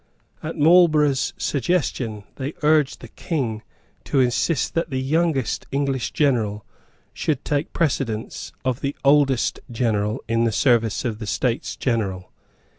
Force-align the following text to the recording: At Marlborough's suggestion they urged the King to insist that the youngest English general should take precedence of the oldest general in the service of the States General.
At 0.41 0.57
Marlborough's 0.57 1.31
suggestion 1.37 2.23
they 2.37 2.55
urged 2.63 3.01
the 3.01 3.07
King 3.09 3.61
to 4.05 4.19
insist 4.19 4.73
that 4.73 4.89
the 4.89 4.99
youngest 4.99 5.67
English 5.71 6.09
general 6.09 6.65
should 7.13 7.45
take 7.45 7.71
precedence 7.71 8.51
of 8.65 8.81
the 8.81 8.95
oldest 9.05 9.59
general 9.69 10.19
in 10.27 10.43
the 10.43 10.51
service 10.51 11.05
of 11.05 11.19
the 11.19 11.27
States 11.27 11.75
General. 11.75 12.31